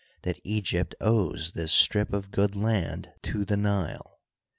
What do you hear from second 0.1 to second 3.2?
that Egypt owes this strip of good land